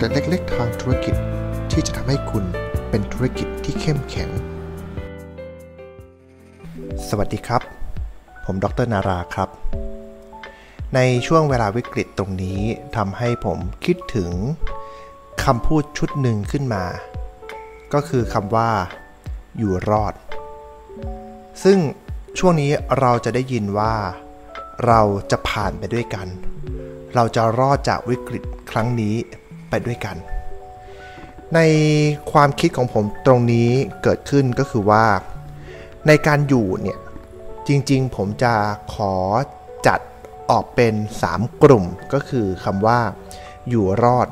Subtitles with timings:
[0.00, 1.14] เล็กๆทางธุรกิจ
[1.72, 2.44] ที่จะทำให้คุณ
[2.90, 4.30] เป็นธุรกิจที่เข้มแข็ง
[7.08, 7.62] สวัสดีครับ
[8.44, 9.48] ผมดรนาราครับ
[10.94, 12.60] ในช่วงเวลาวิกฤตตรงนี้
[12.96, 14.30] ทำให้ผมคิดถึง
[15.44, 16.84] คำพูดชุดหนึ่งขึ้นมา
[17.92, 18.70] ก็คือคำว่า
[19.58, 20.14] อยู่รอด
[21.64, 21.78] ซึ่ง
[22.38, 22.70] ช่วงนี้
[23.00, 23.94] เราจะได้ยินว่า
[24.86, 26.26] เราจะผ่านไปด้วยกัน
[27.14, 29.16] เราจะรอดจากวิกฤตครั้งนี้
[29.70, 30.16] ไปด้วยกัน
[31.54, 31.60] ใน
[32.32, 33.70] ความคิดของผมตรงนี้
[34.02, 35.06] เกิดขึ้นก็คือว่า
[36.06, 36.98] ในการอยู่เนี่ย
[37.68, 38.54] จริงๆ ผมจะ
[38.94, 39.14] ขอ
[39.86, 40.00] จัด
[40.50, 40.94] ออกเป็น
[41.28, 43.00] 3 กลุ่มก็คือคำว่า
[43.68, 44.28] อยู่รอด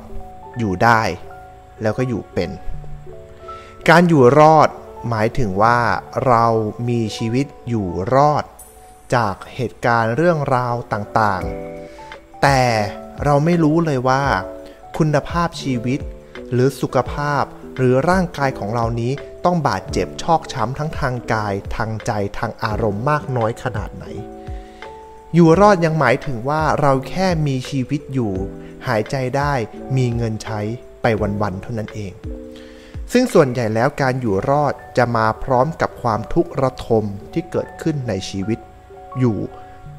[0.58, 1.02] อยู่ได้
[1.82, 2.50] แล้วก็อยู่เป็น
[3.88, 4.68] การอยู่รอด
[5.08, 5.78] หมายถึงว่า
[6.26, 6.44] เรา
[6.88, 8.44] มีชีวิตอยู่รอด
[9.14, 12.60] จากเหตุการณ์เรื่องราวต่างๆ แต่
[13.24, 14.22] เราไม่รู้เลยว่า
[14.98, 16.00] คุณภาพชีวิต
[16.52, 17.44] หรือสุขภาพ
[17.76, 19.12] หรือร่างกายของเรานี้
[19.44, 24.04] ต้องบาดเจ็บชอกช้ำทั้งทางกาย ทางใจทางอารมณ์มากน้อยขนาดไหน
[25.34, 28.34] อยู่รอดยังหมายถึงว่าเราแค่มีชีวิตอยู่
[28.88, 29.52] หายใจได้
[29.96, 30.60] มีเงินใช้
[31.02, 31.06] ไป
[31.42, 32.12] วันๆเท่านั้นเอง
[33.12, 38.58] ซึ่งส่วนใหญ่แล้วการอยู่รอดจะมาพร้อมกับความทุกข์ระทมที่เกิดขึ้นในชีวิต
[39.18, 39.36] อยู่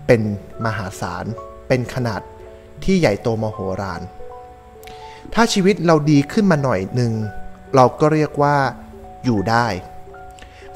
[0.08, 0.22] เป็น
[0.66, 1.26] มหาศาล
[1.68, 2.22] เป็นขนาด
[2.84, 4.04] ที่ใหญ่โตมโหฬาร
[5.34, 7.14] ถ้าชีวิตเราดีขึ้นมาหน่อยหนึ่ง
[7.76, 8.56] เราก็เรียกว่า
[9.24, 9.68] อยู่ได้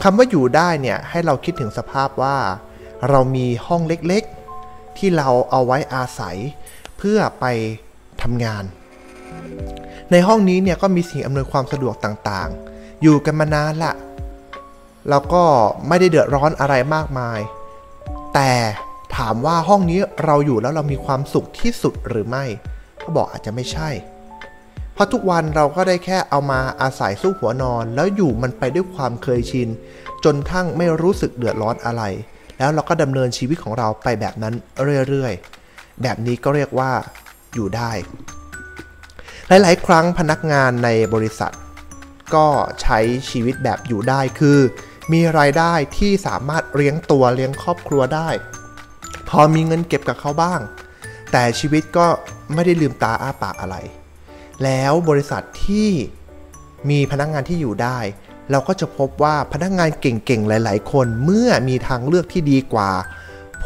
[0.02, 2.38] คำว่าอยู่ได้เนี่ยให้เราคิดถึงสภาพว่า
[3.10, 6.38] เรามีห้องเล็กๆ ที่เราเอาไว้อาศัย
[6.98, 7.46] เพื่อไป
[8.22, 8.64] ทำงาน
[10.12, 13.94] ในห้องนี้เนี่ยก็มีสิ่งอำนวยความสะดวกต่างๆ อยู่กันมานานละ
[15.10, 15.44] แล้วก็
[15.88, 17.40] ไม่ได้เดือดร้อนอะไรมากมาย
[18.34, 18.52] แต่
[19.18, 22.46] ถามว่าห้องนี้เราอยู่แล้วเรามีความสุขที่สุดหรือไม่
[23.04, 23.90] ก็บอกอาจจะไม่ใช่
[24.94, 29.70] เพราะทุกวันเราก็ได้แค่เอามาอาศัยสู้หัวนอน แล้วอยู่มันไปด้วยความเคยชิน
[30.24, 32.04] จนทั้งไม่รู้สึกเดือดร้อนอะไร
[32.58, 34.54] แล้วเราก็ดำเนินชีวิตของเราไปแบบนั้น
[35.10, 36.92] เรื่อยๆ แบบนี้ก็เรียกว่า
[37.54, 37.92] อยู่ได้
[39.48, 41.54] หลายๆ ครั้งพนักงานในบริษัท
[42.36, 42.48] ก็
[42.82, 43.00] ใช้
[43.30, 44.60] ชีวิตแบบอยู่ได้คือ
[45.14, 48.30] มีรายได้ที่สามารถเลี้ยงตัวเลี้ยงครอบครัวได้
[49.30, 50.60] พอมีเงินเก็บกับเขาบ้าง
[51.32, 52.08] แต่ชีวิตก็
[52.54, 53.78] ไม่ได้ลืมตาอ้าปากอะไร
[54.64, 55.90] แล้วบริษัทที่
[56.90, 58.00] มีพนักงานที่อยู่ได้
[58.52, 62.90] เราก็จะพบว่าพนักงานเก่งๆ หลาย ๆ คนเมื่อมีทางเลือกที่ดีกว่า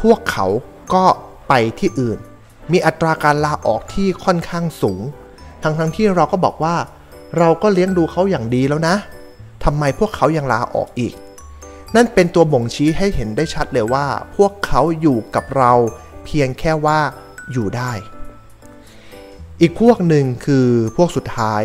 [0.02, 0.46] พวกเขา
[0.94, 1.06] ก็
[1.48, 2.20] ไปที่อื่น
[2.72, 5.02] มีอัตราการลาออกที่ค่อนข้างสูง
[5.64, 6.76] ทั้งๆที่เราก็บอกว่า
[7.38, 8.96] เราก็เลี้ยงดูเขาอย่างดีแล้วนะ
[9.64, 11.14] ทำไมพวกเขายังลาออกอีก
[11.96, 15.72] นั่นเป็นตัวบ่งชี้ให้เห็นได้ชัดเลยว่า พวกเขาอยู่กับเรา
[16.26, 17.00] เพียงแค่ว่า
[17.52, 17.92] อยู่ได้
[19.62, 20.68] อีกพวกหนึ่งคือ
[20.98, 21.64] พวกสุดท้าย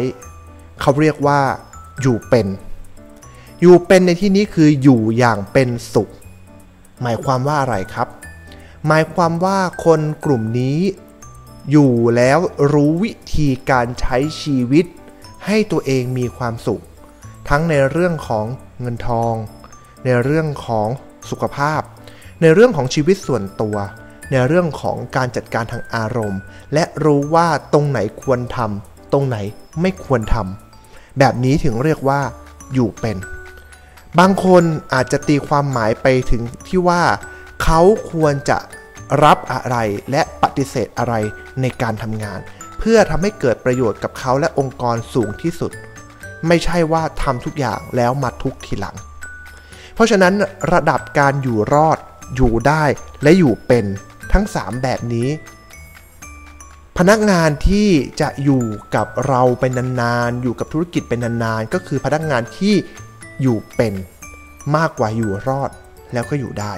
[0.80, 1.40] เขาเรียกว่า
[2.02, 2.46] อยู่เป็น
[3.60, 6.10] อยู่เป็นในที่นี้คืออยู่อย่างเป็นสุข
[7.02, 8.08] หมายความว่าอะไรครับ
[8.86, 10.78] หมายความว่าคนกลุ่มนี้
[11.70, 12.38] อยู่แล้ว
[12.72, 14.86] รู้วิธีการใช้ชีวิต
[15.46, 16.82] ให้ตัวเองมีความสุข
[17.48, 18.46] ทั้งในเรื่องของ
[18.80, 19.34] เงินทอง
[20.04, 20.88] ในเรื่องของ
[21.30, 21.80] สุขภาพ
[22.40, 23.76] ในเรื่องของชีวิตส่วนตัว
[24.30, 26.40] ในเรื่องของการจัดการทางอารมณ์
[26.74, 29.36] และรู้ว่าตรงไหนควรทำตรงไหน
[29.80, 32.20] ไม่ควรทำแบบนี้ถึงเรียกว่า
[32.74, 33.16] อยู่เป็น
[34.18, 34.62] บางคน
[34.94, 37.02] อาจจะตีความหมายไปถึงที่ว่า
[37.62, 37.80] เขา
[38.12, 38.58] ควรจะ
[39.24, 39.76] รับอะไร
[40.10, 41.14] และปฏิเสธอะไร
[41.60, 42.38] ในการทำงาน
[42.78, 45.72] เพื่อทำให้เกิดประโยชน์กับเขาและองค์กรสูงที่สุด
[46.46, 48.96] ไม่ใช่ว่าทำทุกอย่างแล้วมาทุกทีหลัง
[49.94, 50.34] เพราะฉะนั้น
[50.72, 51.98] ระดับการอยู่รอด
[52.36, 52.84] อยู่ได้
[53.22, 53.84] และอยู่เป็น
[54.32, 55.28] ทั้ง 3 แบบนี้
[56.98, 57.88] พนักงานที่
[58.20, 58.64] จะอยู่
[58.94, 62.74] กับเราเป็นานๆ อยู่กับธุรกิจเป็นานๆ ก็คือพนักงานที่
[63.42, 63.94] อยู่เป็น
[64.76, 65.70] มากกว่าอยู่รอด
[66.12, 66.72] แล้วก็อยู่ได้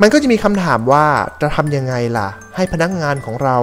[0.00, 1.06] มันก็จะมีคำถามว่า
[1.40, 3.56] จะทำยังไงล่ะ ให้พนักงานของเรา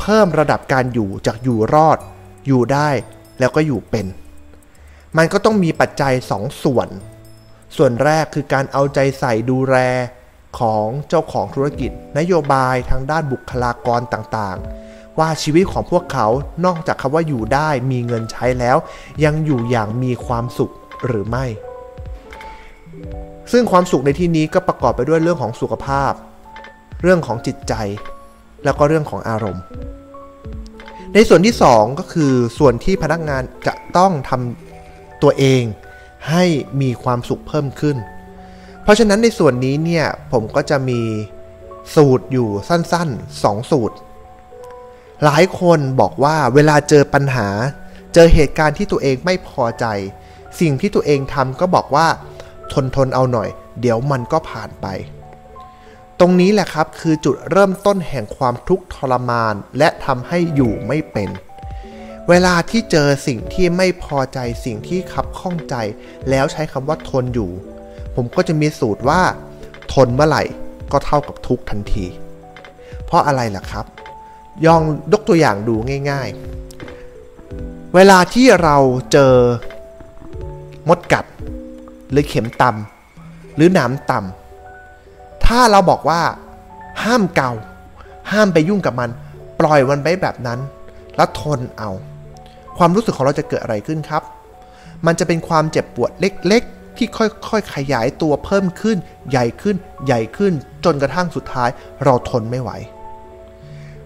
[0.00, 1.98] เพิ่มระดับการอยู่จากอยู่รอด
[2.46, 2.90] อยู่ได้
[3.38, 4.06] แล้วก็อยู่เป็น
[5.16, 6.88] มันก็ต้องมีปัจจัย 2ส่วน
[7.76, 9.76] ส่วนแรกคือการเอาใจใส่ดูแล
[10.58, 16.26] ของเจ้าของธุรกิจ นโยบายทางด้านบุคลากรต่างๆ ว่าชีวิตของพวกเขา
[16.64, 18.76] นอกจากคำว่าอยู่ได้มีเงินใช้แล้ว
[19.24, 20.72] ยังอยู่อย่างมีความสุข
[21.06, 21.44] หรือไม่
[23.52, 26.12] ซึ่งความสุขในที่นี้ก็ประกอบไปด้วยเรื่องของสุขภาพ
[27.02, 27.74] เรื่องของจิตใจ
[28.64, 29.62] แล้วก็เรื่องของอารมณ์
[31.14, 35.62] ในส่วนที่ 2 ก็คือส่วนที่พนักงานจะต้องทำตัวเอง
[36.30, 36.44] ให้
[36.80, 37.96] มีความสุขเพิ่มขึ้น
[38.88, 41.00] ราะฉะนั้นในส่วนนี้เนี่ยผมก็จะมี
[41.94, 43.96] สูตรอยู่สั้นๆ 2 สูตร
[45.24, 47.48] หลายคนบอกว่าเวลาเจอปัญหา
[48.14, 49.86] เจอเหตุการณ์ที่ตัวเองไม่พอใจ
[50.60, 52.06] สิ่งที่ตัวเองทำก็บอกว่า
[52.72, 53.48] ทนทนเอาหน่อย
[53.80, 54.86] เดี๋ยวมันก็ผ่านไป
[56.20, 61.30] ตรงนี้แหละครับคือจุดเริ่มต้นแห่งความทุกข์ทรมาน และทำให้อยู่ไม่เป็น
[62.28, 65.74] เวลาที่เจอสิ่งที่ไม่พอใจสิ่งที่ขับข้องใจ
[66.30, 67.50] แล้วใช้คำว่าทนอยู่
[68.20, 69.20] ผมก็จะมีสูตรว่า
[69.92, 70.42] ทนเมื่อไหร่
[70.92, 72.06] ก็เท่ากับทุกทันที
[73.04, 73.86] เพราะอะไรล่ะครับ
[74.66, 74.82] ยอง
[75.12, 75.74] ยกตัวอย่างดู
[76.10, 76.28] ง่าย
[77.10, 78.76] ๆ เวลาที่เรา
[79.12, 79.34] เจอ
[80.88, 81.24] มดกัด
[82.10, 86.20] หรือเข็มตำหรือหนามตำถ้าเราบอกว่า
[87.04, 87.50] ห้ามเกา
[88.32, 89.10] ห้ามไปยุ่งกับมัน
[89.60, 90.58] ปล่อยมันไปแบบนั้น
[91.16, 91.90] แล้วทนเอา
[92.78, 94.22] ความรู้สึกของเราจะเกิดอะไรขึ้นครับ
[95.06, 98.98] มันจะเป็นความเจ็บปวดเล็กๆ ที่ค่อยๆขยายตัวเพิ่มขึ้น
[99.30, 100.52] ใหญ่ขึ้น ใหญ่ขึ้น
[100.84, 101.70] จนกระทั่งสุดท้าย
[102.04, 102.70] เราทนไม่ไหว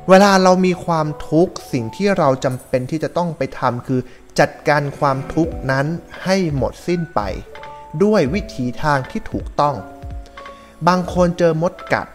[0.09, 4.01] เวลาเรามีความทุกข์สิ่งที่เราจำเป็นที่จะต้องไปทำคือ
[4.39, 5.87] จัดการความทุกข์นั้น
[6.25, 7.21] ให้หมดสิ้นไป
[8.05, 9.77] ด้วยวิธีทางที่ถูกต้อง
[10.89, 12.07] บางคนเจอมดกัด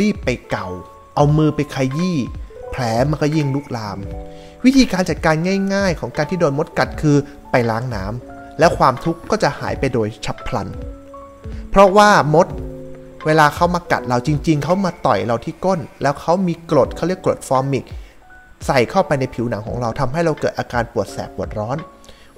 [0.00, 0.68] รีบไปเก่า
[1.14, 2.18] เอามือไปขยี้
[2.70, 3.98] แผลมันก็ยิ่งลุกลาม
[4.64, 5.36] วิธีการจัดการ
[5.74, 7.16] ง่าย ๆ ของการที่โดนมดกัดคือ
[7.50, 10.68] ไปล้างน้ำ แล้วความทุกข์ก็จะหายไปโดยฉับพลัน
[11.70, 12.46] เพราะว่ามด
[13.26, 17.84] เวลาเขามากัดเราจริง ๆ เขามาต่อยเราที่ก้น แล้วเขามีกรดเขาเรียกกรดฟอร์มิก
[18.66, 21.78] ใส่เข้าไปในผิวหนังของเราทำให้เราเกิดอาการปวดแสบปวดร้อน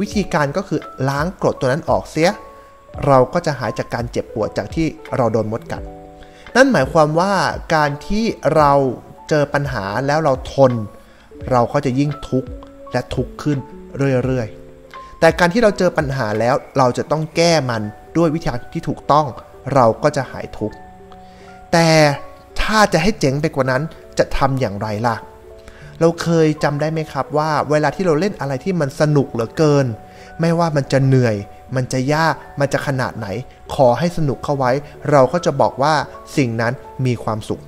[0.01, 2.29] วิธีการก็คือล้างกรดตัวนั้นออกเสีย
[3.07, 5.83] เราก็จะหายจากการเจ็บปวดจากที่เราโดนมดกัด
[6.57, 7.33] นั่นหมายความว่า
[7.75, 8.25] การที่
[8.57, 8.73] เรา
[9.29, 10.73] เจอปัญหาแล้วเราทน
[11.51, 12.49] เราก็จะยิ่งทุกข์
[12.93, 13.59] และทุกข์ขึ้น
[14.25, 14.64] เรื่อยๆ
[15.25, 17.83] แต่การที่เราเจอปัญหาแล้วเราจะต้องแก้มัน
[18.17, 19.27] ด้วยวิธีที่ถูกต้อง
[19.75, 20.77] เราก็จะหายทุกข์
[21.73, 21.89] แต่
[22.61, 23.83] ถ้าจะให้เจ๋งไปกว่านั้น
[24.19, 25.17] จะทำอย่างไรล่ะ
[26.01, 29.87] เราเคยจำได้ไหมครับว่า เวลาที่เราเล่นอะไรที่มันสนุกเหลือเกิน
[30.41, 31.37] ไม่ว่ามันจะเหนื่อย
[31.77, 33.27] มันจะยาก มันจะขนาดไหน
[33.75, 34.73] ขอให้สนุกเข้าไว้
[35.11, 35.95] เราก็จะบอกว่า
[36.37, 36.73] สิ่งนั้น
[37.07, 37.63] มีความสุข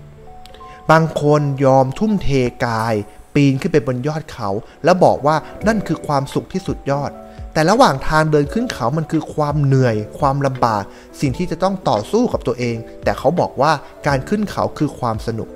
[0.91, 2.29] บางคนยอมทุ่มเท
[2.65, 2.95] กาย
[3.35, 4.49] ปีนขึ้นไปบนยอดเขา
[4.85, 5.37] แล้วบอกว่า
[5.67, 7.13] นั่นคือความสุขที่สุดยอด
[7.57, 10.83] แต่ระหว่างทางเดินขึ้นเขามันคือความเหนื่อย ความลำบาก
[11.21, 13.73] สิ่งที่จะต้องต่อสู้กับตัวเอง แต่เขาบอกว่า
[14.07, 15.49] การขึ้นเขาคือความสนุก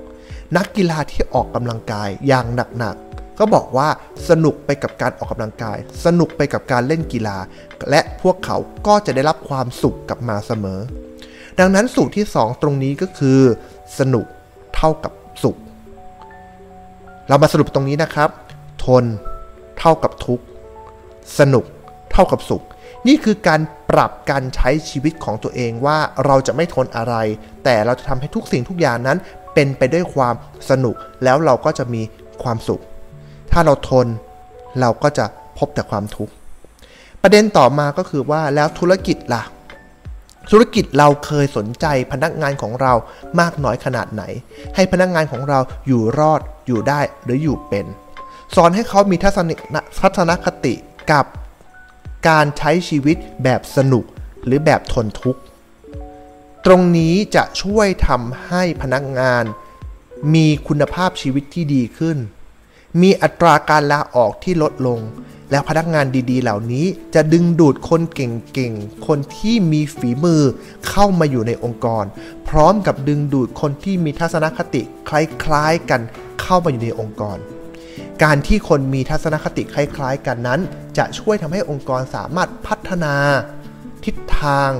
[0.57, 3.87] นักกีฬาที่ออกกำลังกายอย่างหนักๆก็บอกว่า
[4.29, 7.37] สนุกไปกับการออกกำลังกาย สนุกไปกับการเล่นกีฬา
[7.89, 8.57] และพวกเขา
[8.87, 10.79] ก็จะได้รับความสุขกลับมาเสมอ
[11.59, 13.39] ดังนั้นสูตรที่ 2 ตรงนี้ก็คือ
[13.99, 14.25] สนุก
[14.75, 15.13] เท่ากับ
[15.43, 15.57] สุข
[17.27, 18.29] เรามาสรุปตรงนี้นะครับ
[18.85, 19.03] ทน
[19.79, 20.41] เท่ากับทุก
[21.39, 21.65] สนุก
[22.11, 22.63] เท่ากับสุข
[23.07, 27.15] นี่คือการปรับการใช้ชีวิตของตัวเองว่าเราจะไม่ทนอะไร
[27.63, 29.17] แต่เราจะทำให้ทุกสิ่งทุกอย่างนั้น
[29.53, 30.35] เป็นไปด้วยความ
[30.69, 32.01] สนุก แล้วเราก็จะมี
[32.43, 32.81] ความสุข
[33.51, 34.07] ถ้าเราทน
[34.79, 35.25] เราก็จะ
[35.57, 36.33] พบแต่ความทุกข์
[37.21, 39.43] ประเด็นต่อมาก็คือว่าแล้วธุรกิจละ่ะ
[40.51, 42.93] ธุรกิจเราเคยสนใจพนักงานของเรา
[43.39, 44.23] มากน้อยขนาดไหน
[44.75, 47.85] ให้พนักงานของเราอยู่รอดอยู่ได้หรืออยู่เป็น
[48.55, 50.73] สอนให้เขามีทัศนคติ
[51.11, 51.25] กับ
[52.27, 54.05] การใช้ชีวิตแบบสนุก
[54.45, 55.41] หรือแบบทนทุกข์
[56.65, 59.43] ตรงนี้จะช่วยทำให้พนักงาน
[60.33, 62.17] มีคุณภาพชีวิตที่ดีขึ้น
[63.01, 64.99] มีอัตราการลาออกที่ลดลง
[65.51, 70.41] แล้วพนักงานดีๆ เหล่านี้จะดึงดูดคนเก่งๆ คนที่มีฝีมือ
[70.89, 72.05] เข้ามาอยู่ในองค์กร
[72.49, 75.11] พร้อมกับดึงดูดคนที่มีทัศนคติค
[75.51, 76.01] ล้ายๆกัน
[76.41, 77.37] เข้ามาอยู่ในองค์กร
[78.23, 80.59] การที่คนมีทัศนคติคล้ายๆ กันนั้น
[80.97, 83.15] จะช่วยทำให้องค์กรสามารถพัฒนา
[84.05, 84.71] ทิศทาง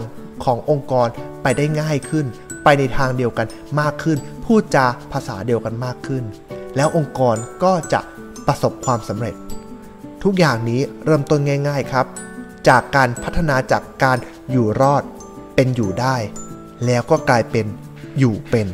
[0.44, 1.08] ขององค์กร
[1.44, 2.26] ไปได้ง่ายขึ้น
[2.64, 3.48] ไปในทางเดียวกัน
[3.80, 6.24] มากขึ้น พูดจาภาษาเดียวกันมากขึ้น
[6.76, 8.02] แล้วองค์กรก็จะ
[8.48, 9.36] ประสบความสำเร็จ
[10.24, 12.06] ทุกอย่างนี้เริ่มต้นง่าย ๆครับ
[12.68, 14.18] จากการพัฒนาจากการ
[14.52, 15.04] อยู่รอด
[15.56, 16.16] เป็นอยู่ได้
[16.86, 17.66] แล้วก็กลายเป็น
[18.20, 18.68] อยู่เป็น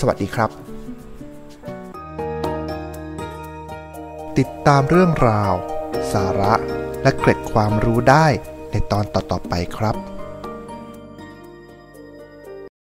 [0.00, 0.67] สวัสดีครับ
[4.38, 5.52] ติดตามเรื่องราว
[6.12, 6.54] สาระ
[7.02, 8.26] และเกร็ดความรู้ได้
[8.70, 9.96] ในตอนต่อๆไปครับ